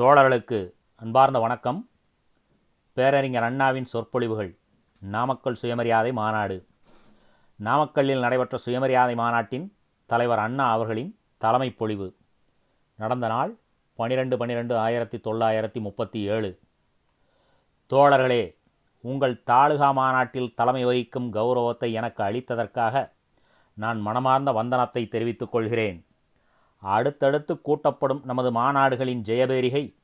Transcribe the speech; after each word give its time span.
தோழர்களுக்கு 0.00 0.72
அன்பார்ந்த 0.96 1.38
வணக்கம். 1.38 1.88
பேரறிஞர் 2.92 3.42
அண்ணாவின் 3.42 3.84
சொற்பொழிவுகள் 3.84 4.58
நாமக்கல் 5.00 5.54
சுயமரியாதை 5.54 6.12
மாநாடு. 6.12 6.66
நாமக்கல்லில் 7.64 8.20
நடைபெற்ற 8.20 8.56
சுயமரியாதை 8.56 9.14
மாநாட்டின் 9.14 9.76
தலைவர் 10.06 10.38
அண்ணா 10.38 10.72
அவர்களின் 10.72 11.18
தலைமை 11.38 11.70
பொழிவு. 11.70 12.16
நடந்த 12.96 13.28
நாள் 13.28 13.58
பனிரெண்டு 13.94 14.36
பனிரெண்டு 14.36 14.78
ஆயிரத்தி 14.78 15.18
தொள்ளாயிரத்தி 15.18 15.80
முப்பத்தி 15.80 16.22
ஏழு. 16.22 16.60
தோழர்களே 17.90 18.56
உங்கள் 19.00 19.42
தாலுகா 19.42 19.90
மாநாட்டில் 19.90 20.54
தலைமை 20.54 20.84
வகிக்கும் 20.84 21.30
கௌரவத்தை 21.30 21.92
எனக்கு 21.92 22.22
அளித்ததற்காக 22.22 23.12
நான் 23.74 24.00
மனமார்ந்த 24.00 24.52
வந்தனத்தை 24.52 25.08
தெரிவித்துக் 25.08 25.52
கொள்கிறேன். 25.52 26.06
அடுத்தடுத்து 26.84 27.54
கூட்டப்படும் 27.54 28.24
நமது 28.24 28.50
மாநாடுகளின் 28.50 29.22
ஜெயபேரிகை 29.28 29.94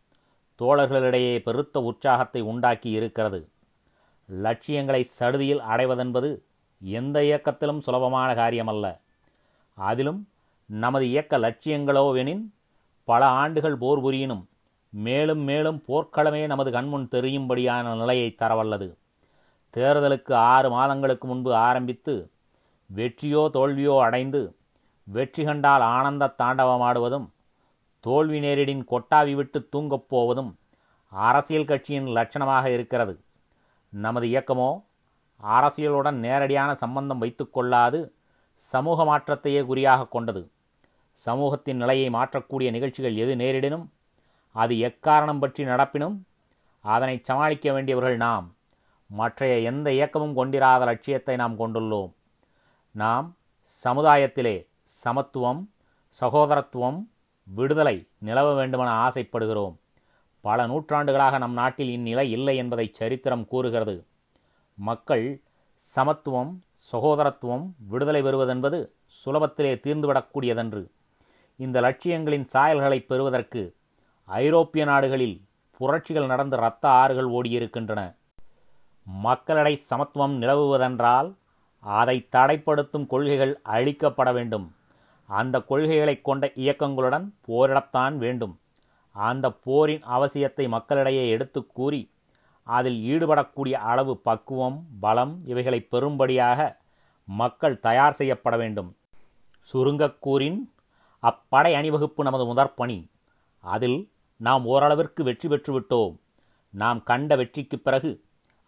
தோழர்களிடையே 0.58 1.42
பெருத்த 1.42 1.80
உற்சாகத்தை 1.80 2.40
உண்டாக்கி 2.40 2.90
இருக்கிறது. 2.90 3.48
லட்சியங்களை 4.28 5.02
சடுதியில் 5.04 5.60
அடைவதென்பது 5.60 6.42
எந்த 6.82 7.20
இயக்கத்திலும் 7.20 7.78
சுலபமான 7.78 8.34
காரியமல்ல. 8.34 8.86
அதிலும் 9.74 10.28
நமது 10.66 11.08
இயக்க 11.08 11.38
லட்சியங்களோவெனின் 11.38 12.42
பல 13.04 13.26
ஆண்டுகள் 13.26 13.76
போர் 13.76 14.00
புரியினும் 14.00 14.48
மேலும் 14.92 15.38
மேலும் 15.38 15.82
போர்க்களமே 15.88 16.46
நமது 16.46 16.70
கண்முன் 16.70 17.08
தெரியும்படியான 17.10 17.96
நிலையை 17.96 18.36
தரவல்லது. 18.38 18.88
தேர்தலுக்கு 19.74 20.32
ஆறு 20.32 20.70
மாதங்களுக்கு 20.70 21.26
முன்பு 21.28 21.54
ஆரம்பித்து 21.54 22.30
வெற்றியோ 22.90 23.42
தோல்வியோ 23.52 24.00
அடைந்து 24.00 24.40
வெற்றி 25.14 25.42
கண்டால் 25.44 25.82
ஆனந்த 25.96 26.34
தாண்டவமாடுவதும் 26.40 27.26
தோல்வி 28.00 28.38
நேரிடின் 28.40 28.82
கொட்டாவி 28.92 29.34
விட்டு 29.34 29.68
தூங்கப் 29.72 30.08
போவதும் 30.08 30.50
அரசியல் 31.12 31.68
கட்சியின் 31.70 32.08
லட்சணமாக 32.16 32.64
இருக்கிறது. 32.66 33.14
நமது 33.92 34.26
இயக்கமோ 34.26 34.70
அரசியலுடன் 35.42 36.18
நேரடியான 36.26 36.70
சம்பந்தம் 36.74 37.22
வைத்துக்கொள்ளாது 37.22 38.00
சமூக 38.58 39.04
மாற்றத்தையே 39.04 39.60
குறியாக 39.64 40.08
கொண்டது. 40.14 40.42
சமூகத்தின் 41.20 41.76
நிலையை 41.76 42.08
மாற்றக்கூடிய 42.10 42.68
நிகழ்ச்சிகள் 42.70 43.20
எது 43.24 43.34
நேரிடினும் 43.36 43.86
அது 44.54 44.74
எக்காரணம் 44.88 45.38
பற்றி 45.38 45.64
நடப்பினும் 45.64 46.16
அதனை 46.84 47.16
சமாளிக்க 47.28 47.72
வேண்டியவர்கள் 47.72 48.16
நாம். 48.26 48.46
மற்றைய 49.10 49.54
எந்த 49.70 49.88
இயக்கமும் 49.98 50.34
கொண்டிராத 50.34 50.82
லட்சியத்தை 50.90 51.34
நாம் 51.36 51.60
கொண்டுள்ளோம். 51.60 52.10
நாம் 52.94 53.26
சமுதாயத்திலே 53.74 54.56
சமத்துவம் 55.02 55.60
சகோதரத்துவம் 56.20 56.98
விடுதலை 57.46 57.96
நிலவ 58.18 58.54
வேண்டுமென 58.54 58.90
ஆசைப்படுகிறோம். 59.06 59.76
பல 60.44 60.66
நூற்றாண்டுகளாக 60.66 61.38
நம் 61.38 61.52
நாட்டில் 61.52 61.90
இந்நிலை 61.90 62.30
இல்லை 62.30 62.54
என்பதை 62.56 62.86
சரித்திரம் 62.92 63.44
கூறுகிறது. 63.46 63.96
மக்கள் 64.74 65.26
சமத்துவம் 65.94 66.52
சகோதரத்துவம் 66.92 67.64
விடுதலை 67.88 68.22
பெறுவதென்பது 68.22 68.78
சுலபத்திலே 69.20 69.72
தீர்ந்துவிடக்கூடியதன்று. 69.84 70.82
இந்த 71.56 71.80
லட்சியங்களின் 71.80 72.46
சாயல்களை 72.54 72.98
பெறுவதற்கு 73.10 73.62
ஐரோப்பிய 74.26 74.84
நாடுகளில் 74.84 75.36
புரட்சிகள் 75.78 76.30
நடந்து 76.32 76.56
இரத்த 76.56 76.84
ஆறுகள் 77.02 77.28
ஓடியிருக்கின்றன. 77.36 78.00
மக்களிடை 79.04 79.74
சமத்துவம் 79.90 80.34
நிலவுவதென்றால் 80.42 81.28
அதை 81.82 82.16
தடைப்படுத்தும் 82.36 83.06
கொள்கைகள் 83.06 83.54
அழிக்கப்பட 83.74 84.30
வேண்டும். 84.32 84.66
அந்த 85.38 85.56
கொள்கைகளை 85.70 86.14
கொண்ட 86.20 86.44
இயக்கங்களுடன் 86.62 87.26
போரிடத்தான் 87.48 88.14
வேண்டும். 88.22 88.54
அந்த 89.14 89.46
போரின் 89.66 90.04
அவசியத்தை 90.16 90.64
மக்களிடையே 90.74 91.24
எடுத்து 91.34 91.60
கூறி 91.78 92.00
அதில் 92.66 92.98
ஈடுபடக்கூடிய 93.12 93.76
அளவு 93.90 94.12
பக்குவம் 94.28 94.78
பலம் 95.00 95.34
இவைகளை 95.44 95.80
பெறும்படியாக 95.92 96.60
மக்கள் 97.28 97.82
தயார் 97.86 98.18
செய்யப்பட 98.18 98.54
வேண்டும். 98.56 98.90
சுருங்கக்கூறின் 99.68 100.58
அப்படை 101.22 101.72
அணிவகுப்பு 101.78 102.20
நமது 102.28 102.44
முதற்பணி. 102.50 102.98
அதில் 103.64 103.98
நாம் 104.40 104.64
ஓரளவிற்கு 104.72 105.22
வெற்றி 105.28 105.48
பெற்றுவிட்டோம். 105.48 106.14
நாம் 106.74 107.00
கண்ட 107.02 107.36
வெற்றிக்கு 107.36 107.76
பிறகு 107.78 108.10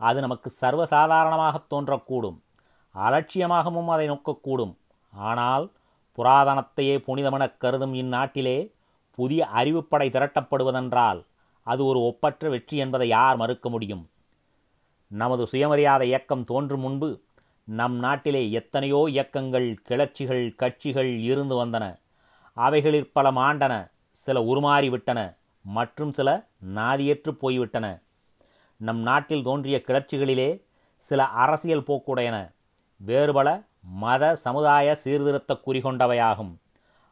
அது 0.00 0.18
நமக்கு 0.20 0.48
சர்வசாதாரணமாக 0.60 1.56
தோன்றக்கூடும். 1.72 2.38
அலட்சியமாகவும் 2.94 3.92
அதை 3.94 4.06
நோக்கக்கூடும். 4.10 4.74
ஆனால் 5.12 5.66
புராதனத்தையே 6.18 6.94
புனிதமெனக் 7.06 7.58
கருதும் 7.58 7.94
இந்நாட்டிலே 7.94 8.72
புதிய 9.18 9.48
அறிவுப்படை 9.54 10.08
திரட்டப்படுவதென்றால் 10.08 11.20
அது 11.66 11.84
ஒரு 11.84 12.00
ஒப்பற்ற 12.00 12.48
வெற்றி 12.48 12.76
என்பதை 12.76 13.08
யார் 13.08 13.36
மறுக்க 13.36 13.68
முடியும்? 13.68 14.10
நமது 15.10 15.46
சுயமரியாதை 15.46 16.06
இயக்கம் 16.06 16.44
தோன்றும் 16.44 16.80
முன்பு 16.80 17.10
நம் 17.64 17.96
நாட்டிலே 17.96 18.50
எத்தனையோ 18.50 19.04
இயக்கங்கள் 19.08 19.78
கிளர்ச்சிகள் 19.88 20.54
கட்சிகள் 20.54 21.18
இருந்து 21.18 21.54
வந்தன. 21.64 21.84
அவைகளில் 22.56 23.12
பல 23.12 23.32
மாண்டன 23.32 23.74
சில 24.12 24.40
உருமாறிவிட்டன 24.40 25.20
மற்றும் 25.64 26.12
சில 26.12 26.28
நாதியற்று 26.74 27.30
போய்விட்டன. 27.30 27.86
நம் 28.76 28.98
நாட்டில் 28.98 29.42
தோன்றிய 29.42 29.82
கிளர்ச்சிகளிலே 29.86 30.50
சில 30.96 31.26
அரசியல் 31.26 31.86
போக்குடையன 31.86 32.36
வேறுபல 33.00 33.48
மத 33.82 34.36
சமுதாய 34.36 34.94
சீர்திருத்த 34.94 35.58
குறிகொண்டவையாகும் 35.66 36.56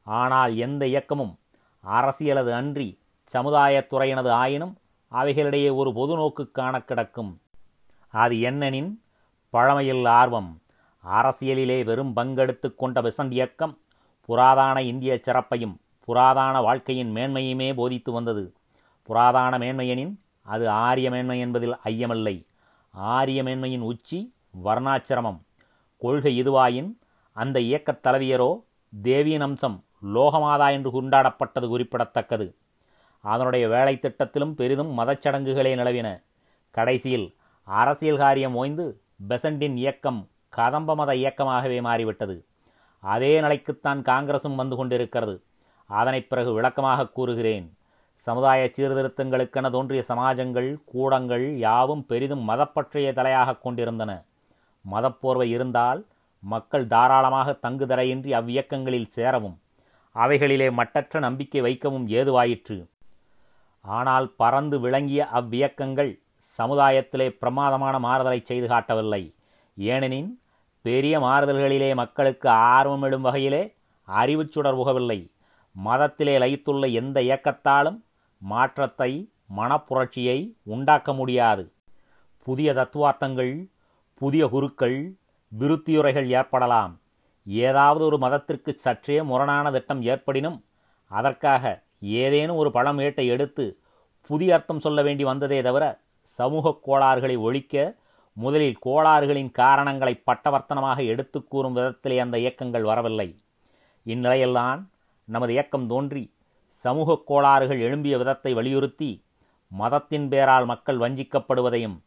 ஆனால் 0.02 0.56
எந்த 0.56 0.86
இயக்கமும் 0.86 1.38
அரசியலது 1.80 2.54
அன்றி 2.54 3.00
சமுதாயத்துறையினது 3.32 4.28
ஆயினும் 4.28 4.78
அவைகளிடையே 5.12 5.74
ஒரு 5.74 5.92
பொது 5.92 6.14
நோக்கு 6.14 6.50
காண 6.50 6.82
கிடக்கும். 6.82 7.40
அது 8.10 8.34
என்னெனின்? 8.34 9.00
பழமையில் 9.50 10.04
ஆர்வம். 10.04 10.60
அரசியலிலே 11.04 11.84
வெறும் 11.84 12.16
பங்கெடுத்து 12.16 12.74
கொண்ட 12.74 13.02
பெசன்ட் 13.02 13.32
இயக்கம் 13.32 13.78
புராதான 14.28 14.78
இந்திய 14.78 15.20
சிறப்பையும் 15.22 15.76
புராதான 16.08 16.62
வாழ்க்கையின் 16.62 17.14
மேன்மையுமே 17.14 17.74
போதித்து 17.74 18.12
வந்தது. 18.12 18.54
புராதான 19.08 19.58
மேன்மையெனின் 19.58 20.14
அது 20.42 20.68
ஆரிய 20.68 21.10
மேன்மை 21.10 21.38
என்பதில் 21.38 21.76
ஐயமில்லை. 21.84 22.46
ஆரிய 22.90 23.42
மேன்மையின் 23.42 23.80
உச்சி 23.80 24.34
வர்ணாச்சிரமம். 24.64 25.40
கொள்கை 26.00 26.42
இதுவாயின் 26.42 26.98
அந்த 27.32 27.60
இயக்கத் 27.60 28.06
தலைவியரோ 28.06 28.62
தேவியின் 29.02 29.40
அம்சம் 29.40 29.84
லோகமாதா 30.14 30.70
என்று 30.70 31.02
கொண்டாடப்பட்டது 31.02 31.68
குறிப்பிடத்தக்கது. 31.68 32.54
அதனுடைய 33.20 33.68
வேலை 33.68 33.98
திட்டத்திலும் 34.02 34.52
பெரிதும் 34.52 34.98
மதச்சடங்குகளே 34.98 35.74
நிலவின. 35.74 36.22
கடைசியில் 36.70 37.36
அரசியல் 37.62 38.16
காரியம் 38.16 38.54
ஓய்ந்து 38.54 39.00
பெசண்டின் 39.28 39.76
இயக்கம் 39.76 40.28
கதம்ப 40.48 40.94
மத 40.94 41.12
இயக்கமாகவே 41.12 41.80
மாறிவிட்டது. 41.80 42.44
அதே 43.00 43.40
நிலைக்குத்தான் 43.40 44.02
காங்கிரசும் 44.02 44.54
வந்து 44.54 44.76
கொண்டிருக்கிறது. 44.76 45.42
அதனைப் 45.86 46.28
பிறகு 46.28 46.52
விளக்கமாக 46.52 47.08
கூறுகிறேன். 47.08 47.76
சமுதாய 48.14 48.70
சீர்திருத்தங்களுக்கென 48.72 49.70
தோன்றிய 49.70 50.04
சமாஜங்கள் 50.08 50.84
கூடங்கள் 50.84 51.58
யாவும் 51.58 52.06
பெரிதும் 52.06 52.48
மதப்பற்றிய 52.48 53.12
தலையாக 53.12 53.58
கொண்டிருந்தன. 53.58 54.24
மதப்போர்வை 54.84 55.48
இருந்தால் 55.56 56.00
மக்கள் 56.42 56.86
தாராளமாக 56.86 57.58
தங்குதரையின்றி 57.62 58.30
அவ்வியக்கங்களில் 58.40 59.12
சேரவும் 59.16 59.56
அவைகளிலே 60.16 60.68
மட்டற்ற 60.72 61.20
நம்பிக்கை 61.20 61.60
வைக்கவும் 61.60 62.06
ஏதுவாயிற்று. 62.08 62.78
ஆனால் 63.84 64.26
பறந்து 64.40 64.76
விளங்கிய 64.80 65.28
அவ்வியக்கங்கள் 65.32 66.12
சமுதாயத்திலே 66.58 67.28
பிரமாதமான 67.42 67.94
மாறுதலை 67.98 68.40
செய்து 68.42 68.66
காட்டவில்லை. 68.68 69.22
ஏனெனின் 69.76 70.30
பெரிய 70.84 71.14
மாறுதல்களிலே 71.20 71.90
மக்களுக்கு 71.94 72.48
ஆர்வமிடும் 72.48 73.26
வகையிலே 73.26 73.62
அறிவுச் 74.08 74.52
சுடர் 74.52 74.78
உகவில்லை 74.82 75.20
மதத்திலே 75.76 76.34
லயித்துள்ள 76.42 76.84
எந்த 76.92 77.18
இயக்கத்தாலும் 77.20 77.98
மாற்றத்தை 78.42 79.10
மனப்புரட்சியை 79.56 80.38
உண்டாக்க 80.64 81.12
முடியாது. 81.12 81.64
புதிய 82.46 82.72
தத்துவார்த்தங்கள் 82.74 83.54
புதிய 84.20 84.44
குருக்கள் 84.54 84.98
விருத்தியுரைகள் 85.52 86.26
ஏற்படலாம். 86.38 86.92
ஏதாவது 87.46 88.02
ஒரு 88.04 88.16
மதத்திற்கு 88.18 88.70
சற்றே 88.84 89.16
முரணான 89.22 89.70
திட்டம் 89.70 90.02
ஏற்படினும் 90.12 90.58
அதற்காக 91.10 91.64
ஏதேனும் 92.22 92.56
ஒரு 92.56 92.70
பழமேட்டை 92.74 93.24
எடுத்து 93.34 93.64
புதிய 94.30 94.54
அர்த்தம் 94.54 94.82
சொல்ல 94.84 95.02
வேண்டி 95.02 95.24
வந்ததே 95.24 95.58
தவிர 95.62 95.84
சமூக 96.22 96.74
கோளாறுகளை 96.86 97.36
ஒழிக்க 97.46 97.74
முதலில் 98.36 98.76
கோளாறுகளின் 98.86 99.50
காரணங்களை 99.52 100.14
பட்டவர்த்தனமாக 100.26 100.98
எடுத்து 101.12 101.38
கூறும் 101.44 101.76
விதத்திலே 101.76 102.18
அந்த 102.18 102.36
இயக்கங்கள் 102.38 102.82
வரவில்லை. 102.82 103.28
இந்நிலையில்தான் 104.06 104.82
நமது 105.28 105.52
இயக்கம் 105.52 105.86
தோன்றி 105.86 106.24
சமூக 106.84 107.18
கோளாறுகள் 107.30 107.80
எழும்பிய 107.86 108.14
விதத்தை 108.18 108.52
வலியுறுத்தி 108.54 109.10
மதத்தின் 109.72 110.28
பேரால் 110.28 110.66
மக்கள் 110.66 110.98
வஞ்சிக்கப்படுவதையும் 110.98 111.98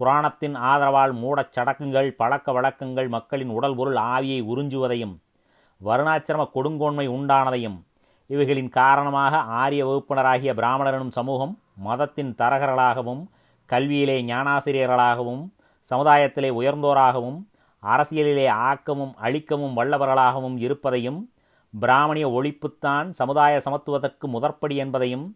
புராணத்தின் 0.00 0.56
ஆதரவால் 0.62 1.12
மூடச் 1.12 1.54
சடக்குங்கள் 1.56 2.10
பழக்க 2.16 2.52
வழக்கங்கள் 2.52 3.08
மக்களின் 3.08 3.48
உடல் 3.48 3.76
பொருள் 3.76 3.98
ஆவியை 4.06 4.40
உறிஞ்சுவதையும் 4.42 5.14
வருணாச்சிரம 5.80 6.46
கொடுங்கோன்மை 6.54 7.06
உண்டானதையும் 7.08 7.78
இவைகளின் 8.30 8.70
காரணமாக 8.70 9.38
ஆரிய 9.54 9.82
வகுப்பினராகிய 9.86 10.52
பிராமணரனும் 10.54 11.10
சமூகம் 11.10 11.54
மதத்தின் 11.78 12.32
தரகர்களாகவும் 12.38 13.22
கல்வியிலே 13.70 14.16
ஞானாசிரியர்களாகவும் 14.22 15.42
சமுதாயத்திலே 15.90 16.50
உயர்ந்தோராகவும் 16.50 17.38
அரசியலிலே 17.82 18.46
ஆக்கமும் 18.62 19.14
அழிக்கவும் 19.18 19.76
வல்லவர்களாகவும் 19.76 20.56
இருப்பதையும் 20.58 21.20
பிராமணிய 21.74 22.26
ஒழிப்புத்தான் 22.30 23.08
சமுதாய 23.10 23.54
சமத்துவதற்கு 23.64 24.26
முதற்படி 24.28 24.76
என்பதையும் 24.76 25.26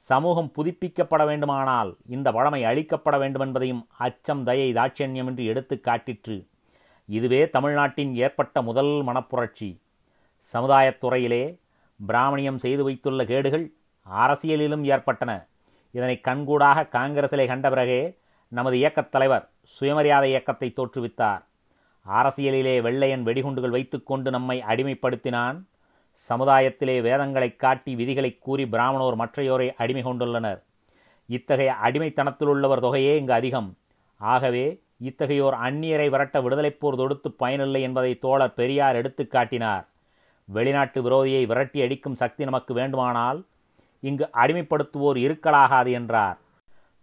சமூகம் 0.00 0.52
புதுப்பிக்கப்பட 0.56 1.26
வேண்டுமானால் 1.26 1.96
இந்த 2.08 2.32
வளமை 2.32 2.62
அழிக்கப்பட 2.64 3.16
வேண்டுமென்பதையும் 3.18 3.86
அச்சம் 3.98 4.44
தயை 4.44 4.72
தாட்சண்யம் 4.72 5.26
என்று 5.26 5.44
எடுத்து 5.44 5.80
காட்டிற்று. 5.82 6.46
இதுவே 7.06 7.50
தமிழ்நாட்டின் 7.50 8.14
ஏற்பட்ட 8.14 8.62
முதல் 8.62 8.86
மனப்புரட்சி. 8.86 9.80
சமுதாயத்துறையிலே 10.52 11.58
பிராமணியம் 12.08 12.58
செய்து 12.58 12.84
வைத்துள்ள 12.84 13.24
கேடுகள் 13.24 13.72
அரசியலிலும் 14.10 14.84
ஏற்பட்டன. 14.84 15.46
இதனை 15.90 16.20
கண்கூடாக 16.20 16.88
காங்கிரசிலே 16.92 17.46
கண்ட 17.46 17.68
பிறகே 17.68 18.18
நமது 18.48 18.76
இயக்கத் 18.78 19.10
தலைவர் 19.10 19.50
சுயமரியாதை 19.62 20.28
இயக்கத்தை 20.28 20.72
தோற்றுவித்தார். 20.76 21.44
அரசியலிலே 22.08 22.82
வெள்ளையன் 22.82 23.24
வெடிகுண்டுகள் 23.24 23.70
வைத்துக்கொண்டு 23.70 24.30
நம்மை 24.30 24.62
அடிமைப்படுத்தினான் 24.66 25.62
சமுதாயத்திலே 26.28 27.00
வேதங்களைக் 27.00 27.58
காட்டி 27.58 27.94
விதிகளைக் 27.94 28.38
கூறி 28.38 28.64
பிராமணோர் 28.64 29.16
மற்றையோரை 29.16 29.74
அடிமை 29.76 30.04
கொண்டுள்ளனர். 30.04 30.62
இத்தகைய 31.26 31.74
அடிமைத்தனத்திலுள்ளவர் 31.82 32.80
தொகையே 32.80 33.16
இங்கு 33.16 33.32
அதிகம். 33.32 33.76
ஆகவே 34.18 34.82
இத்தகையோர் 35.04 35.54
அந்நியரை 35.54 36.08
விரட்ட 36.08 36.40
விடுதலைப் 36.40 36.80
போர் 36.80 36.96
தொடுத்து 36.96 37.32
பயனில்லை 37.32 37.82
என்பதை 37.82 38.18
தோழர் 38.18 38.54
பெரியார் 38.54 38.96
எடுத்துக் 38.96 39.30
காட்டினார். 39.30 39.88
வெளிநாட்டு 40.44 41.02
விரோதியை 41.02 41.46
விரட்டி 41.46 41.82
அடிக்கும் 41.82 42.16
சக்தி 42.16 42.44
நமக்கு 42.44 42.74
வேண்டுமானால் 42.74 43.44
இங்கு 44.00 44.28
அடிமைப்படுத்துவோர் 44.32 45.16
இருக்கலாகாது 45.16 45.92
என்றார். 45.92 46.38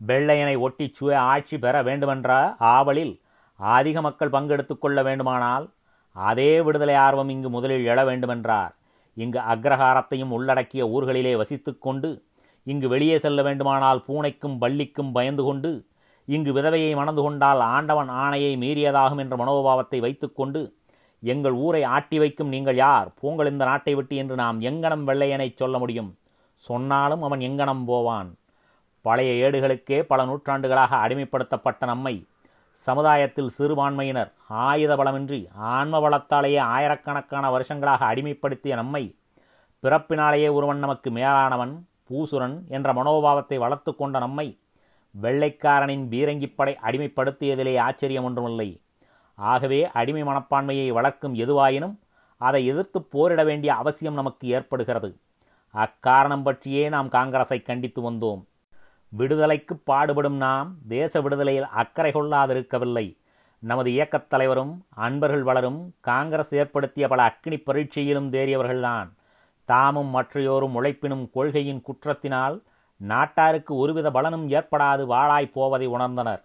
வெள்ளையனை 0.08 0.60
ஒட்டி 0.60 0.90
சுய 0.94 1.20
ஆட்சி 1.20 1.60
பெற 1.60 1.84
வேண்டுமென்ற 1.84 2.56
ஆவலில் 2.60 3.22
அதிக 3.56 4.02
மக்கள் 4.02 4.30
பங்கெடுத்துக் 4.30 4.82
கொள்ள 4.82 5.04
வேண்டுமானால் 5.04 5.70
அதே 6.14 6.62
விடுதலை 6.62 6.96
ஆர்வம் 6.96 7.30
இங்கு 7.30 7.50
முதலில் 7.50 7.86
எழ 7.86 8.04
வேண்டுமென்றார். 8.04 8.76
இங்கு 9.18 9.40
அக்ரஹாரத்தையும் 9.54 10.30
உள்ளடக்கிய 10.30 10.86
ஊர்களிலே 10.86 11.34
வசித்துக்கொண்டு 11.42 12.10
இங்கு 12.68 12.88
வெளியே 12.90 13.20
செல்ல 13.20 13.42
வேண்டுமானால் 13.44 14.04
பூனைக்கும் 14.08 14.58
பள்ளிக்கும் 14.58 15.12
பயந்து 15.12 15.44
கொண்டு 15.44 15.72
இங்கு 16.28 16.52
விதவையை 16.54 16.96
மணந்து 16.96 17.22
கொண்டால் 17.22 17.60
ஆண்டவன் 17.60 18.10
ஆணையை 18.24 18.52
மீறியதாகும் 18.58 19.18
என்ற 19.18 19.36
மனோபாவத்தை 19.38 20.00
வைத்துக்கொண்டு 20.00 20.62
எங்கள் 21.24 21.54
ஊரை 21.54 21.84
ஆட்டி 21.84 22.18
வைக்கும் 22.20 22.48
நீங்கள் 22.48 22.76
யார்? 22.76 23.08
பூங்கள் 23.20 23.52
இந்த 23.52 23.66
நாட்டை 23.66 23.96
விட்டு 23.96 24.16
என்று 24.16 24.36
நாம் 24.36 24.62
எங்கனம் 24.62 25.04
வெள்ளையனைச் 25.04 25.58
சொல்ல 25.58 25.78
முடியும்? 25.78 26.12
சொன்னாலும் 26.64 27.22
அவன் 27.22 27.40
எங்கனம் 27.40 27.84
போவான்? 27.86 28.30
பழைய 29.06 29.50
ஏடுகளுக்கே 29.50 30.00
பல 30.02 30.26
நூற்றாண்டுகளாக 30.26 30.96
அடிமைப்படுத்தப்பட்ட 30.96 31.86
நம்மை 31.86 32.14
சமுதாயத்தில் 32.86 33.50
சிறுபான்மையினர் 33.50 34.32
ஆயுத 34.48 34.96
பலமின்றி 34.96 35.40
ஆன்ம 35.76 36.00
பலத்தாலேயே 36.04 36.60
ஆயிரக்கணக்கான 36.76 37.46
வருஷங்களாக 37.50 38.02
அடிமைப்படுத்திய 38.06 38.76
நம்மை 38.76 39.04
பிறப்பினாலேயே 39.84 40.50
ஒருவன் 40.54 40.78
நமக்கு 40.78 41.10
மேலானவன் 41.12 41.74
பூசுரன் 42.10 42.58
என்ற 42.68 42.94
மனோபாவத்தை 42.94 43.58
வளர்த்து 43.58 43.96
கொண்ட 43.96 44.20
நம்மை 44.20 44.48
வெள்ளைக்காரனின் 45.16 46.06
பீரங்கிப்படை 46.12 46.74
அடிமைப்படுத்தியதிலே 46.88 47.74
ஆச்சரியம் 47.80 48.24
ஒன்றுமில்லை. 48.24 48.70
ஆகவே 49.38 49.80
அடிமை 49.92 50.24
மனப்பான்மையை 50.24 50.88
வளர்க்கும் 50.92 51.36
எதுவாயினும் 51.36 51.96
அதை 52.42 52.62
எதிர்த்து 52.66 53.00
போரிட 53.14 53.44
வேண்டிய 53.44 53.72
அவசியம் 53.74 54.14
நமக்கு 54.14 54.48
ஏற்படுகிறது. 54.48 55.10
அக்காரணம் 55.74 56.44
பற்றியே 56.44 56.84
நாம் 56.90 57.10
காங்கிரஸை 57.10 57.60
கண்டித்து 57.62 58.02
வந்தோம். 58.12 58.42
விடுதலைக்கு 59.10 59.76
பாடுபடும் 59.76 60.36
நாம் 60.36 60.76
தேச 60.88 61.22
விடுதலையில் 61.22 61.66
அக்கறை 61.66 62.12
கொள்ளாதிருக்கவில்லை. 62.12 63.18
நமது 63.60 63.92
இயக்கத் 63.92 64.30
தலைவரும் 64.30 64.86
அன்பர்கள் 64.90 65.44
வளரும் 65.44 65.96
காங்கிரஸ் 66.00 66.54
ஏற்படுத்திய 66.54 67.08
பல 67.08 67.22
அக்னி 67.26 67.64
பரீட்சையிலும் 67.66 68.32
தேறியவர்கள்தான். 68.32 69.10
தாமும் 69.66 70.16
மற்றையோரும் 70.16 70.74
உழைப்பினும் 70.74 71.30
கொள்கையின் 71.30 71.82
குற்றத்தினால் 71.82 72.62
நாட்டாருக்கு 73.08 73.76
ஒருவித 73.76 74.12
பலனும் 74.12 74.50
ஏற்படாது 74.50 75.06
வாழாய் 75.06 75.50
போவதை 75.50 75.88
உணர்ந்தனர். 75.88 76.44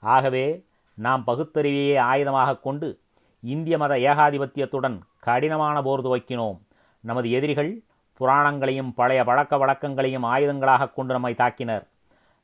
ஆகவே 0.00 0.64
நாம் 0.94 1.24
பகுத்தறிவையே 1.26 1.96
ஆயுதமாக 1.98 2.60
கொண்டு 2.60 3.00
இந்திய 3.40 3.78
மத 3.78 3.94
ஏகாதிபத்தியத்துடன் 3.94 4.98
கடினமான 5.18 5.82
போர் 5.82 6.02
துவக்கினோம். 6.02 6.58
நமது 7.00 7.30
எதிரிகள் 7.30 7.82
புராணங்களையும் 8.20 8.92
பழைய 8.94 9.24
பழக்க 9.24 9.56
வழக்கங்களையும் 9.58 10.26
ஆயுதங்களாக 10.32 10.92
கொண்டு 10.92 11.12
நம்மை 11.12 11.34
தாக்கினர். 11.34 11.84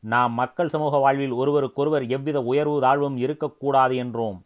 நாம் 0.03 0.33
மக்கள் 0.33 0.73
சமூக 0.75 0.97
வாழ்வில் 0.97 1.33
ஒருவருக்கொருவர் 1.33 2.05
எவ்வித 2.09 2.39
உயர்வு 2.43 2.77
தாழ்வும் 2.81 3.17
இருக்கக்கூடாது 3.17 3.95
என்றோம். 4.05 4.39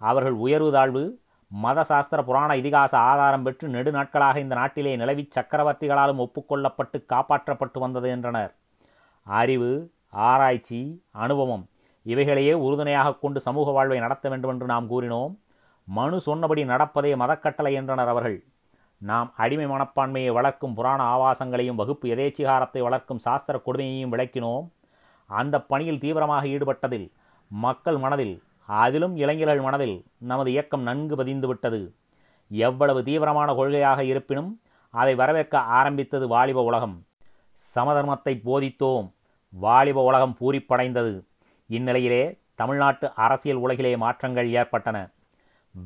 அவர்கள் 0.00 0.36
உயர்வு 0.44 0.70
தாழ்வு 0.72 1.02
மத 1.50 1.84
சாஸ்திர 1.84 2.18
புராண 2.24 2.50
இதிகாச 2.56 2.92
ஆதாரம் 3.10 3.42
பெற்று 3.42 3.66
நெடுநாட்களாக 3.68 4.36
இந்த 4.36 4.54
நாட்டிலே 4.54 4.92
நிலவி 4.96 5.28
சக்கரவர்த்திகளாலும் 5.36 6.22
ஒப்புக்கொள்ளப்பட்டு 6.24 6.98
காப்பாற்றப்பட்டு 7.06 7.78
வந்தது 7.78 8.08
என்றனர். 8.08 8.52
அறிவு 9.26 9.72
ஆராய்ச்சி 10.28 10.80
அனுபவம் 11.24 11.64
இவைகளையே 12.06 12.54
உறுதுணையாக 12.66 13.14
கொண்டு 13.14 13.40
சமூக 13.40 13.70
வாழ்வை 13.70 13.98
நடத்த 13.98 14.28
வேண்டும் 14.28 14.50
என்று 14.50 14.66
நாம் 14.66 14.88
கூறினோம். 14.90 15.34
மனு 15.88 16.20
சொன்னபடி 16.20 16.64
நடப்பதே 16.64 17.12
மதக்கட்டளை 17.16 17.72
என்றனர் 17.72 18.08
அவர்கள். 18.08 18.38
நாம் 19.08 19.28
அடிமை 19.36 19.66
மனப்பான்மையை 19.66 20.32
வளர்க்கும் 20.32 20.74
புராண 20.74 21.00
ஆவாசங்களையும் 21.14 21.78
வகுப்பு 21.80 22.06
எதேச்சிகாரத்தை 22.14 22.80
வளர்க்கும் 22.82 23.18
சாஸ்திர 23.18 23.60
கொடுமையையும் 23.66 24.12
விளக்கினோம். 24.14 24.66
அந்த 25.26 25.56
பணியில் 25.70 26.02
தீவிரமாக 26.04 26.46
ஈடுபட்டதில் 26.46 27.06
மக்கள் 27.50 27.98
மனதில் 27.98 28.34
அதிலும் 28.80 29.16
இளைஞர்கள் 29.16 29.60
மனதில் 29.60 29.96
நமது 30.30 30.50
இயக்கம் 30.50 30.82
நன்கு 30.82 31.14
பதிந்துவிட்டது 31.20 31.80
எவ்வளவு 32.50 33.00
தீவிரமான 33.08 33.48
கொள்கையாக 33.54 34.00
இருப்பினும் 34.02 34.50
அதை 34.90 35.14
வரவேற்க 35.14 35.58
ஆரம்பித்தது 35.78 36.28
வாலிப 36.28 36.62
உலகம். 36.62 36.96
சமதர்மத்தை 37.74 38.34
போதித்தோம். 38.48 39.06
வாலிப 39.52 40.02
உலகம் 40.02 40.36
பூரிப்படைந்தது. 40.40 41.14
இந்நிலையிலே 41.70 42.22
தமிழ்நாட்டு 42.54 43.06
அரசியல் 43.24 43.62
உலகிலே 43.64 43.92
மாற்றங்கள் 43.96 44.48
ஏற்பட்டன. 44.60 44.98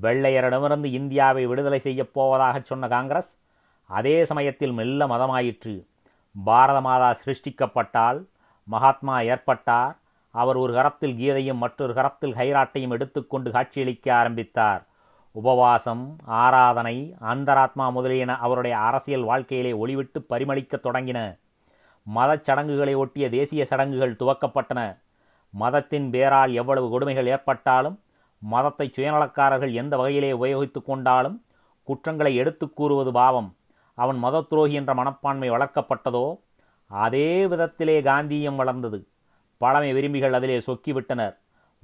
வெள்ளையரிடமிருந்து 0.03 0.85
இந்தியாவை 0.85 1.47
விடுதலை 1.47 1.79
செய்யப் 1.79 2.11
போவதாகச் 2.15 2.65
சொன்ன 2.65 2.89
காங்கிரஸ் 2.89 3.39
அதே 3.87 4.25
சமயத்தில் 4.25 4.73
மெல்ல 4.73 5.07
மதமாயிற்று. 5.07 5.87
பாரத 6.45 6.81
மாதா 6.81 7.17
சிருஷ்டிக்கப்பட்டால் 7.25 8.27
மகாத்மா 8.65 9.21
ஏற்பட்டார் 9.21 9.97
அவர் 10.31 10.57
ஒரு 10.57 10.73
கரத்தில் 10.73 11.17
கீதையும் 11.19 11.57
மற்றொரு 11.57 11.95
கரத்தில் 11.95 12.35
ஹைராட்டையும் 12.35 12.91
எடுத்துக்கொண்டு 12.91 13.51
காட்சியளிக்க 13.51 14.13
ஆரம்பித்தார். 14.13 14.87
உபவாசம் 15.33 16.17
ஆராதனை 16.25 17.15
அந்தராத்மா 17.21 17.93
முதலியன 17.93 18.39
அவருடைய 18.39 18.79
அரசியல் 18.79 19.23
வாழ்க்கையிலே 19.23 19.73
ஒளிவிட்டு 19.73 20.25
பரிமளிக்கத் 20.31 20.85
தொடங்கின. 20.85 21.39
மதச் 22.03 22.45
சடங்குகளை 22.45 22.95
ஒட்டிய 22.95 23.29
தேசிய 23.29 23.65
சடங்குகள் 23.65 24.15
துவக்கப்பட்டன. 24.15 24.99
மதத்தின் 25.51 26.11
பேரால் 26.11 26.53
எவ்வளவு 26.53 26.91
கொடுமைகள் 26.91 27.27
ஏற்பட்டாலும் 27.27 28.01
மதத்தை 28.39 28.93
சுயநலக்காரர்கள் 28.97 29.73
எந்த 29.73 29.97
வகையிலே 29.97 30.33
உபயோகித்து 30.33 30.83
கொண்டாலும் 30.83 31.45
குற்றங்களை 31.83 32.35
எடுத்துக் 32.35 32.77
கூறுவது 32.77 33.13
பாவம். 33.13 33.57
அவன் 33.95 34.17
மத 34.17 34.41
துரோகி 34.41 34.73
என்ற 34.73 34.95
மனப்பான்மை 34.95 35.51
வளர்க்கப்பட்டதோ 35.51 36.39
அதே 36.87 37.47
விதத்திலே 37.47 38.03
காந்தியம் 38.03 38.57
வளர்ந்தது. 38.57 39.07
பழமை 39.57 39.93
விரும்பிகள் 39.93 40.33
அதிலே 40.33 40.59
சொக்கிவிட்டனர். 40.59 41.37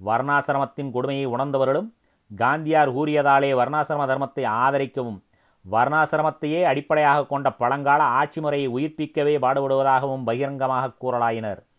வர்ணாசிரமத்தின் 0.06 0.90
கொடுமையை 0.90 1.26
உணர்ந்தவர்களும் 1.26 1.94
காந்தியார் 2.36 2.92
கூறியதாலே 2.92 3.54
வர்ணாசிரம 3.54 4.06
தர்மத்தை 4.06 4.44
ஆதரிக்கவும் 4.44 5.22
வர்ணாசிரமத்தையே 5.70 6.62
அடிப்படையாக 6.62 7.26
கொண்ட 7.26 7.52
பழங்கால 7.52 8.02
ஆட்சி 8.02 8.40
முறையை 8.40 8.68
உயிர்ப்பிக்கவே 8.68 9.38
பாடுபடுவதாகவும் 9.38 10.24
பகிரங்கமாக 10.24 10.92
கூறலாயினர். 11.00 11.71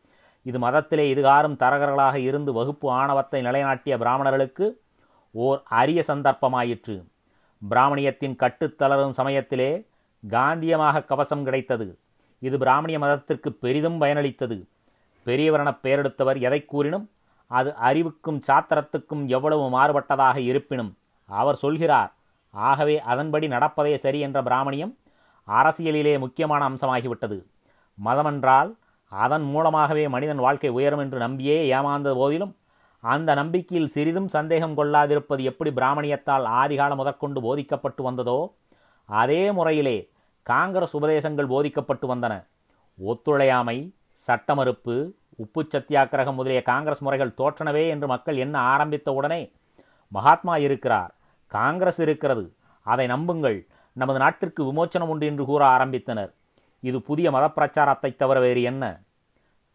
இது 0.43 0.59
மதத்திலே 0.59 1.05
இதுகாரும் 1.13 1.57
தரகர்களாக 1.57 2.15
இருந்து 2.15 2.53
வகுப்பு 2.53 2.91
ஆணவத்தை 2.91 3.41
நிலைநாட்டிய 3.41 3.97
பிராமணர்களுக்கு 3.97 4.81
ஓர் 5.31 5.61
அரிய 5.65 6.03
சந்தர்ப்பமாயிற்று. 6.07 7.03
பிராமணியத்தின் 7.69 8.35
கட்டுத்தளரும் 8.35 9.11
சமயத்திலே 9.11 9.87
காந்தியமாக 10.29 11.05
கவசம் 11.05 11.43
கிடைத்தது. 11.43 11.97
இது 12.39 12.57
பிராமணிய 12.57 12.99
மதத்திற்கு 12.99 13.53
பெரிதும் 13.53 14.01
பயனளித்தது. 14.01 14.65
பெரியவரெனப் 15.25 15.79
பெயரெடுத்தவர் 15.83 16.39
எதை 16.41 16.65
கூறினும் 16.65 17.09
அது 17.47 17.75
அறிவுக்கும் 17.75 18.41
சாத்திரத்துக்கும் 18.47 19.25
எவ்வளவு 19.25 19.79
மாறுபட்டதாக 19.79 20.37
இருப்பினும் 20.37 20.97
அவர் 21.25 21.55
சொல்கிறார் 21.55 22.13
ஆகவே 22.51 23.01
அதன்படி 23.01 23.47
நடப்பதே 23.47 23.95
சரி 23.95 24.19
என்ற 24.19 24.43
பிராமணியம் 24.43 24.97
அரசியலிலே 25.47 26.19
முக்கியமான 26.19 26.69
அம்சமாகிவிட்டது. 26.69 27.45
மதமென்றால் 28.05 28.73
அதன் 29.21 29.45
மூலமாகவே 29.53 30.03
மனிதன் 30.07 30.43
வாழ்க்கை 30.45 30.69
உயரும் 30.77 31.01
என்று 31.03 31.17
நம்பியே 31.19 31.57
ஏமாந்த 31.77 32.13
போதிலும் 32.19 32.53
அந்த 33.03 33.29
நம்பிக்கையில் 33.39 33.93
சிறிதும் 33.95 34.29
சந்தேகம் 34.35 34.75
கொள்ளாதிருப்பது 34.77 35.41
எப்படி 35.51 35.71
பிராமணியத்தால் 35.79 36.45
ஆதிகாலம் 36.61 36.99
முதற்கொண்டு 37.01 37.39
போதிக்கப்பட்டு 37.41 38.01
வந்ததோ 38.03 38.37
அதே 39.09 39.41
முறையிலே 39.57 39.97
காங்கிரஸ் 40.45 40.95
உபதேசங்கள் 40.99 41.51
போதிக்கப்பட்டு 41.53 42.05
வந்தன. 42.13 42.33
ஒத்துழையாமை 42.97 43.77
சட்டமறுப்பு 44.21 44.95
உப்பு 45.43 45.61
சத்தியாகிரகம் 45.73 46.37
முதலிய 46.39 46.61
காங்கிரஸ் 46.71 47.03
முறைகள் 47.05 47.35
தோற்றனவே 47.39 47.83
என்று 47.87 48.07
மக்கள் 48.07 48.37
என்ன 48.45 48.55
ஆரம்பித்த 48.73 49.13
உடனே 49.13 49.41
மகாத்மா 50.11 50.55
இருக்கிறார் 50.65 51.11
காங்கிரஸ் 51.51 51.99
இருக்கிறது 52.05 52.45
அதை 52.85 53.05
நம்புங்கள் 53.07 53.57
நமது 53.95 54.19
நாட்டிற்கு 54.19 54.61
விமோச்சனம் 54.69 55.11
உண்டு 55.13 55.25
என்று 55.31 55.43
கூற 55.45 55.61
ஆரம்பித்தனர். 55.75 56.31
இது 56.83 56.97
புதிய 57.01 57.27
மத 57.31 57.45
பிரச்சாரத்தை 57.49 58.09
தவிர 58.15 58.37
வேறு 58.39 58.61
என்ன? 58.71 58.83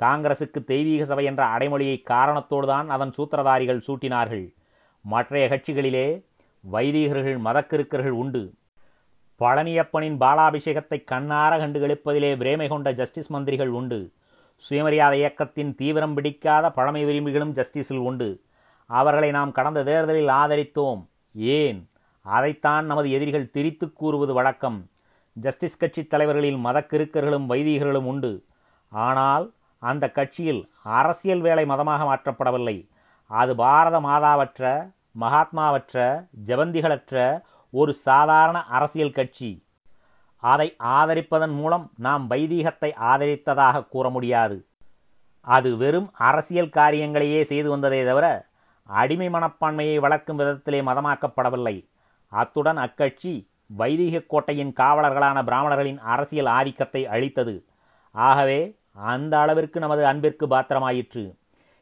காங்கிரசுக்கு 0.03 0.65
தெய்வீக 0.65 1.05
சபை 1.05 1.25
என்ற 1.25 1.45
அடைமொழியை 1.45 2.03
காரணத்தோடு 2.03 2.67
தான் 2.67 2.91
அதன் 2.91 3.13
சூத்திரதாரிகள் 3.19 3.83
சூட்டினார்கள். 3.87 4.55
மற்றைய 5.01 5.49
கட்சிகளிலே 5.49 6.25
வைதிகர்கள் 6.73 7.41
மதக்கிருக்கர்கள் 7.41 8.09
உண்டு. 8.09 8.53
பழனியப்பனின் 9.41 10.17
பாலாபிஷேகத்தை 10.17 11.05
கண்ணார 11.05 11.59
கண்டு 11.59 11.87
கழிப்பதிலே 11.87 12.37
பிரேமை 12.37 12.69
கொண்ட 12.69 12.93
ஜஸ்டிஸ் 12.93 13.31
மந்திரிகள் 13.31 13.69
உண்டு. 13.69 14.13
சுயமரியாதை 14.57 15.19
இயக்கத்தின் 15.19 15.75
தீவிரம் 15.75 16.15
பிடிக்காத 16.15 16.71
பழமை 16.71 17.05
விரும்பிகளும் 17.05 17.53
ஜஸ்டிஸில் 17.53 17.97
உண்டு. 17.97 18.41
அவர்களை 18.87 19.31
நாம் 19.31 19.53
கடந்த 19.53 19.85
தேர்தலில் 19.85 20.27
ஆதரித்தோம். 20.27 21.07
ஏன்? 21.35 21.89
அதைத்தான் 22.23 22.87
நமது 22.87 23.11
எதிரிகள் 23.11 23.51
திரித்துக் 23.53 23.93
கூறுவது 23.93 24.33
வழக்கம். 24.33 24.89
ஜஸ்டிஸ் 25.33 25.77
கட்சி 25.77 26.07
தலைவர்களில் 26.07 26.57
மதக்கிருக்கர்களும் 26.57 27.47
வைதிகர்களும் 27.49 28.05
உண்டு. 28.05 28.45
ஆனால் 28.89 29.53
அந்த 29.79 30.11
கட்சியில் 30.11 30.71
அரசியல் 30.83 31.41
வேலை 31.41 31.65
மதமாக 31.67 32.05
மாற்றப்படவில்லை. 32.05 32.91
அது 33.27 33.55
பாரத 33.55 34.01
மாதாவற்ற 34.01 34.93
மகாத்மாவற்ற 35.21 36.29
ஜபந்திகளற்ற 36.45 37.43
ஒரு 37.71 37.95
சாதாரண 37.95 38.65
அரசியல் 38.65 39.13
கட்சி. 39.13 39.67
அதை 40.39 40.77
ஆதரிப்பதன் 40.79 41.55
மூலம் 41.55 41.93
நாம் 41.97 42.31
வைதீகத்தை 42.31 42.91
ஆதரித்ததாக 43.11 43.87
கூற 43.89 44.11
முடியாது. 44.11 44.67
அது 45.41 45.77
வெறும் 45.77 46.13
அரசியல் 46.13 46.69
காரியங்களையே 46.69 47.45
செய்து 47.45 47.71
வந்ததே 47.71 48.05
தவிர 48.05 48.27
அடிமை 48.83 49.29
மனப்பான்மையை 49.29 49.97
வளர்க்கும் 50.01 50.39
விதத்திலே 50.39 50.81
மதமாக்கப்படவில்லை. 50.83 51.77
அத்துடன் 52.29 52.77
அக்கட்சி 52.77 53.51
வைதிக 53.67 54.21
கோட்டையின் 54.21 54.73
காவலர்களான 54.73 55.39
பிராமணர்களின் 55.45 55.99
அரசியல் 55.99 56.47
ஆதிக்கத்தை 56.47 57.07
அளித்தது 57.07 57.67
ஆகவே 58.11 58.78
அந்த 58.99 59.39
அளவிற்கு 59.39 59.81
நமது 59.81 60.07
அன்பிற்கு 60.07 60.47
பாத்திரமாயிற்று. 60.47 61.35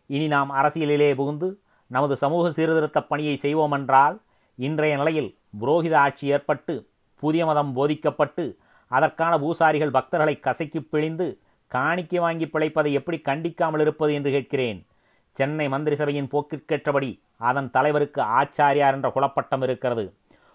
இனி 0.07 0.27
நாம் 0.27 0.51
அரசியலிலே 0.51 1.15
புகுந்து 1.15 1.61
நமது 1.87 2.17
சமூக 2.17 2.51
சீர்திருத்த 2.51 3.03
பணியை 3.03 3.39
செய்வோமென்றால் 3.43 4.17
இன்றைய 4.55 4.97
நிலையில் 4.97 5.39
புரோகித 5.61 5.95
ஆட்சி 5.95 6.27
ஏற்பட்டு 6.29 6.91
புதிய 7.23 7.47
மதம் 7.47 7.73
போதிக்கப்பட்டு 7.77 8.59
அதற்கான 8.89 9.39
பூசாரிகள் 9.39 9.91
பக்தர்களை 9.91 10.41
கசக்கி 10.41 10.81
பிழிந்து 10.81 11.41
காணிக்கை 11.67 12.19
வாங்கி 12.19 12.47
பிழைப்பதை 12.47 12.93
எப்படி 12.93 13.21
கண்டிக்காமல் 13.25 13.81
இருப்பது 13.81 14.15
என்று 14.15 14.31
கேட்கிறேன். 14.31 14.87
சென்னை 15.33 15.69
மந்திரி 15.69 15.97
சபையின் 15.97 16.31
போக்கிற்கேற்றபடி 16.33 17.21
அதன் 17.37 17.71
தலைவருக்கு 17.71 18.23
ஆச்சாரியார் 18.23 18.95
என்ற 18.95 19.09
குலப்பட்டம் 19.15 19.63
இருக்கிறது. 19.63 20.15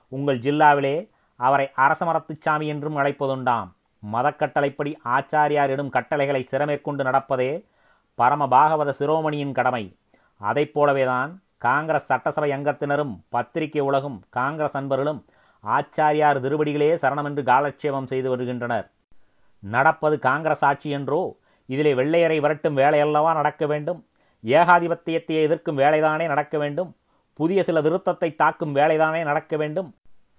உங்கள் 0.09 0.39
ஜில்லாவிலே 0.39 1.09
அவரை 1.35 1.69
அரசமரத்துச்சாமி 1.75 2.65
என்றும் 2.65 2.97
அழைப்பதுண்டாம். 2.97 3.69
மதக்கட்டளைப்படி 4.03 4.91
ஆச்சாரியாரிடம் 5.15 5.89
கட்டளைகளை 5.89 6.41
சிறமேற்கொண்டு 6.51 7.03
நடப்பதே 7.09 7.51
பரம 8.15 8.47
பாகவத 8.47 8.91
சிரோமணியின் 8.99 9.51
கடமை. 9.51 9.83
அதைப் 10.41 10.73
போலவேதான் 10.75 11.31
காங்கிரஸ் 11.57 12.05
சட்டசபை 12.05 12.51
அங்கத்தினரும் 12.51 13.13
பத்திரிகை 13.29 13.81
உலகும் 13.81 14.17
காங்கிரஸ் 14.29 14.77
அன்பர்களும் 14.79 15.25
ஆச்சாரியார் 15.63 16.39
திருவடிகளே 16.45 16.89
சரணமென்று 17.01 17.43
காலட்சேபம் 17.43 18.07
செய்து 18.07 18.29
வருகின்றனர். 18.29 18.87
நடப்பது 19.63 20.19
காங்கிரஸ் 20.19 20.63
ஆட்சி 20.69 20.89
என்றோ 20.89 21.21
இதிலே 21.65 21.93
வெள்ளையரை 21.93 22.37
விரட்டும் 22.41 22.77
வேலையல்லவா 22.77 23.33
நடக்க 23.33 23.65
வேண்டும்? 23.65 23.99
ஏகாதிபத்தியத்தை 24.43 25.35
எதிர்க்கும் 25.45 25.77
வேலைதானே 25.77 26.25
நடக்க 26.27 26.57
வேண்டும்? 26.57 26.95
புதிய 27.39 27.63
சில 27.63 27.81
திருத்தத்தை 27.81 28.35
தாக்கும் 28.35 28.75
வேலைதானே 28.75 29.23
நடக்க 29.23 29.57
வேண்டும்? 29.57 29.89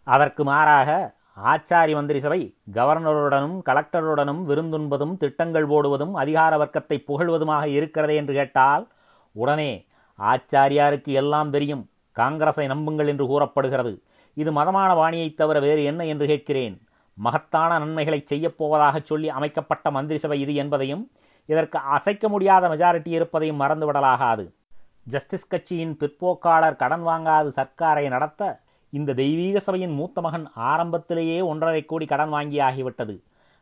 அதற்கு 0.06 0.44
மாறாக 0.44 0.90
ஆச்சாரி 1.36 1.94
மந்திரி 1.94 2.20
சபை 2.20 2.54
கவர்னருடனும் 2.72 3.58
கலெக்டருடனும் 3.66 4.42
விருந்துண்பதும் 4.48 5.16
திட்டங்கள் 5.16 5.66
போடுவதும் 5.66 6.14
அதிகார 6.14 6.56
வர்க்கத்தை 6.56 7.04
புகழ்வதுமாக 7.08 7.64
இருக்கிறதே 7.64 8.16
என்று 8.16 8.34
கேட்டால் 8.34 8.88
உடனே 9.32 9.86
ஆச்சாரியாருக்கு 10.18 11.04
எல்லாம் 11.04 11.50
தெரியும். 11.50 11.90
காங்கிரஸை 12.12 12.66
நம்புங்கள் 12.66 13.06
என்று 13.06 13.26
கூறப்படுகிறது. 13.26 14.02
இது 14.34 14.52
மதமான 14.52 14.90
வாணியைத் 14.94 15.34
தவிர 15.34 15.60
வேறு 15.60 15.84
என்ன 15.84 16.06
என்று 16.06 16.26
கேட்கிறேன்? 16.26 16.86
மகத்தான 17.14 17.78
நன்மைகளை 17.78 18.24
செய்யப்போவதாக 18.30 19.02
சொல்லி 19.02 19.28
அமைக்கப்பட்ட 19.28 19.90
மந்திரி 19.90 20.18
சபை 20.18 20.40
இது 20.40 20.54
என்பதையும் 20.54 21.10
இதற்கு 21.46 21.78
அசைக்க 21.78 22.28
முடியாத 22.28 22.68
மெஜாரிட்டி 22.68 23.08
இருப்பதையும் 23.08 23.60
மறந்துவிடலாகாது. 23.60 24.52
ஜஸ்டிஸ் 25.04 25.48
கட்சியின் 25.48 25.96
பிற்போக்காளர் 26.00 26.76
கடன் 26.76 27.06
வாங்காது 27.06 27.50
சர்க்காரை 27.56 28.08
நடத்த 28.08 28.60
இந்த 28.92 29.10
தெய்வீக 29.14 29.60
சபையின் 29.60 29.94
மூத்த 29.98 30.20
மகன் 30.20 30.46
ஆரம்பத்திலேயே 30.70 31.36
ஒன்றரை 31.50 31.82
கோடி 31.84 32.06
கடன் 32.06 32.32
வாங்கியாகிவிட்டது 32.34 33.14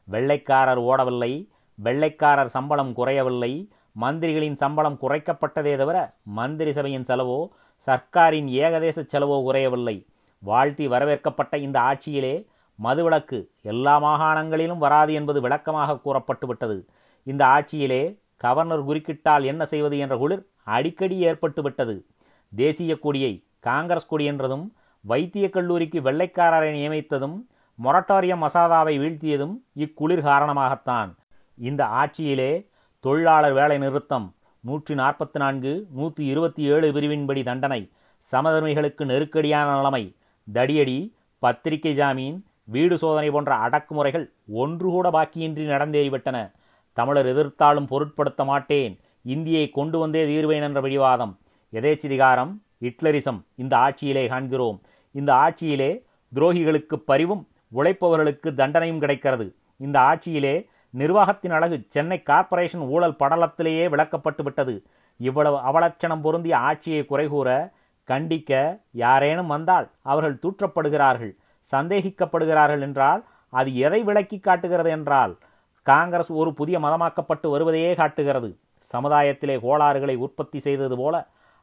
வெள்ளைக்காரர் 0.08 0.80
ஓடவில்லை 0.90 1.32
வெள்ளைக்காரர் 1.78 2.54
சம்பளம் 2.54 2.92
குறையவில்லை 2.92 3.52
மந்திரிகளின் 3.96 4.56
சம்பளம் 4.62 4.98
குறைக்கப்பட்டதே 5.02 5.74
தவிர 5.76 5.98
மந்திரி 6.38 6.72
சபையின் 6.72 7.06
செலவோ 7.10 7.38
சர்க்காரின் 7.86 8.48
ஏகதேச 8.62 8.98
செலவோ 9.12 9.36
குறையவில்லை. 9.42 9.96
வாழ்த்தி 10.42 10.84
வரவேற்கப்பட்ட 10.88 11.54
இந்த 11.66 11.76
ஆட்சியிலே 11.80 12.34
மதுவிலக்கு 12.78 13.38
எல்லா 13.72 13.94
மாகாணங்களிலும் 14.04 14.82
வராது 14.84 15.12
என்பது 15.12 15.38
விளக்கமாக 15.40 15.98
கூறப்பட்டுவிட்டது. 16.04 16.76
இந்த 17.26 17.42
ஆட்சியிலே 17.56 18.02
கவர்னர் 18.36 18.84
குறுக்கிட்டால் 18.84 19.44
என்ன 19.44 19.62
செய்வது 19.72 19.96
என்ற 20.04 20.14
குளிர் 20.16 20.44
அடிக்கடி 20.76 21.16
ஏற்பட்டுவிட்டது. 21.28 21.96
தேசிய 22.52 22.92
கொடியை 22.98 23.32
காங்கிரஸ் 23.68 24.10
கொடி 24.12 24.24
என்றதும் 24.32 24.66
வைத்திய 25.04 25.46
கல்லூரிக்கு 25.48 25.98
வெள்ளைக்காரரை 26.00 26.70
நியமித்ததும் 26.78 27.36
மொரட்டோரியம் 27.78 28.42
மசாதாவை 28.44 28.94
வீழ்த்தியதும் 29.02 29.54
இக்குளிர் 29.84 30.26
காரணமாகத்தான். 30.30 31.10
இந்த 31.58 31.82
ஆட்சியிலே 32.00 32.52
தொழிலாளர் 33.04 33.52
வேலை 33.52 33.78
நிறுத்தம் 33.78 34.26
நூற்றி 34.64 34.94
நாற்பத்தி 34.94 35.38
நான்கு 35.38 35.72
நூற்றி 35.98 36.22
இருபத்தி 36.26 36.62
ஏழு 36.62 36.88
பிரிவின்படி 36.92 37.42
தண்டனை 37.42 37.80
சமதர்மிகளுக்கு 38.26 39.04
நெருக்கடியான 39.04 39.68
நிலைமை 39.76 40.04
தடியடி 40.48 40.98
பத்திரிகை 41.38 41.92
ஜாமீன் 41.94 42.38
வீடு 42.74 42.96
சோதனை 42.98 43.30
போன்ற 43.30 43.52
அடக்குமுறைகள் 43.66 44.26
ஒன்று 44.62 44.88
கூட 44.90 45.06
பாக்கியின்றி 45.10 45.64
நடந்தேறிவிட்டன. 45.74 46.36
தமிழர் 46.92 47.30
எதிர்த்தாலும் 47.32 47.90
பொருட்படுத்த 47.92 48.44
மாட்டேன் 48.44 48.94
இந்தியை 49.34 49.64
கொண்டு 49.70 49.96
வந்தே 49.98 50.22
தீர்வேன் 50.30 50.66
என்ற 50.68 50.80
பிடிவாதம். 50.80 51.32
எதேச்சிதிகாரம் 51.72 52.52
ஹிட்லரிசம் 52.84 53.40
இந்த 53.56 53.74
ஆட்சியிலே 53.76 54.26
காண்கிறோம். 54.28 54.78
இந்த 55.18 55.30
ஆட்சியிலே 55.44 55.90
துரோகிகளுக்கு 56.32 56.96
பரிவும் 57.10 57.42
உழைப்பவர்களுக்கு 57.78 58.48
தண்டனையும் 58.60 59.02
கிடைக்கிறது. 59.02 59.46
இந்த 59.76 59.96
ஆட்சியிலே 60.00 60.54
நிர்வாகத்தின் 60.94 61.54
அழகு 61.56 61.76
சென்னை 61.88 62.18
கார்ப்பரேஷன் 62.22 62.84
ஊழல் 62.94 63.18
படலத்திலேயே 63.22 63.84
விளக்கப்பட்டு 63.94 64.42
விட்டது. 64.42 64.74
இவ்வளவு 65.20 65.58
அவலட்சணம் 65.68 66.22
பொருந்திய 66.24 66.54
ஆட்சியை 66.68 67.02
குறைகூற 67.10 67.48
கண்டிக்க 68.08 68.52
யாரேனும் 69.04 69.52
வந்தால் 69.54 69.86
அவர்கள் 70.02 70.40
தூற்றப்படுகிறார்கள் 70.42 71.32
சந்தேகிக்கப்படுகிறார்கள் 71.72 72.82
என்றால் 72.86 73.20
அது 73.52 73.70
எதை 73.86 74.00
விளக்கி 74.08 74.38
காட்டுகிறது 74.38 74.90
என்றால் 74.90 75.32
காங்கிரஸ் 75.86 76.32
ஒரு 76.40 76.50
புதிய 76.54 76.76
மதமாக்கப்பட்டு 76.78 77.46
வருவதையே 77.50 77.92
காட்டுகிறது. 77.94 78.48
சமுதாயத்திலே 78.92 79.56
கோளாறுகளை 79.64 80.14
உற்பத்தி 80.24 80.58
செய்தது 80.66 80.96
போல 80.96 81.14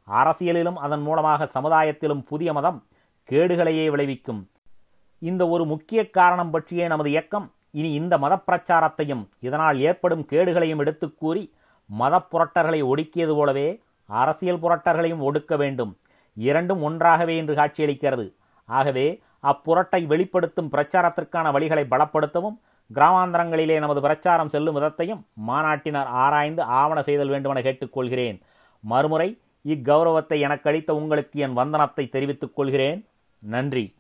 அரசியலிலும் 0.08 0.78
அதன் 0.86 1.02
மூலமாக 1.02 1.48
சமுதாயத்திலும் 1.54 2.24
புதிய 2.32 2.50
மதம் 2.54 2.80
கேடுகளையே 3.32 3.90
விளைவிக்கும். 3.90 4.50
இந்த 5.20 5.48
ஒரு 5.48 5.66
முக்கிய 5.66 6.10
காரணம் 6.10 6.52
பற்றியே 6.52 6.88
நமது 6.88 7.10
இயக்கம் 7.10 7.52
இனி 7.72 7.94
இந்த 7.94 8.18
மத 8.18 8.40
பிரச்சாரத்தையும் 8.52 9.28
இதனால் 9.40 9.80
ஏற்படும் 9.80 10.26
கேடுகளையும் 10.32 10.78
எடுத்துக் 10.78 11.20
கூறி 11.20 11.54
மத 11.86 12.22
புரட்டர்களை 12.32 12.84
ஒடுக்கியது 12.84 13.34
போலவே 13.34 13.82
அரசியல் 14.06 14.60
புரட்டர்களையும் 14.60 15.20
ஒடுக்க 15.20 15.58
வேண்டும். 15.58 15.98
இரண்டும் 16.36 16.82
ஒன்றாகவே 16.82 17.38
என்று 17.38 17.54
காட்சியளிக்கிறது. 17.54 18.34
ஆகவே 18.66 19.22
அப்புரட்டை 19.44 20.06
வெளிப்படுத்தும் 20.06 20.72
பிரச்சாரத்திற்கான 20.72 21.52
வழிகளை 21.52 21.86
பலப்படுத்தவும் 21.86 22.58
கிராமாந்தரங்களிலே 22.94 23.80
நமது 23.80 24.02
பிரச்சாரம் 24.02 24.50
செல்லும் 24.50 24.76
விதத்தையும் 24.76 25.22
மாநாட்டினர் 25.48 26.04
ஆராய்ந்து 26.04 26.64
ஆவண 26.64 27.04
செய்தல் 27.04 27.28
வேண்டுமென 27.28 27.62
கேட்டுக்கொள்கிறேன். 27.62 28.42
மறுமுறை 28.80 29.42
இக்கௌரவத்தை 29.66 30.40
எனக்கு 30.40 30.70
அளித்த 30.70 30.96
உங்களுக்கு 30.96 31.40
என் 31.40 31.58
வந்தனத்தை 31.58 32.10
தெரிவித்துக் 32.10 32.56
கொள்கிறேன். 32.56 33.08
நன்றி. 33.40 33.94